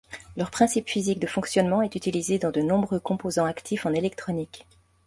Leur 0.35 0.49
principe 0.49 0.89
physique 0.89 1.19
de 1.19 1.27
fonctionnement 1.27 1.83
est 1.83 1.93
utilisé 1.93 2.39
dans 2.39 2.49
de 2.49 2.61
nombreux 2.61 2.99
composants 2.99 3.45
actifs 3.45 3.85
en 3.85 3.93
électronique. 3.93 4.65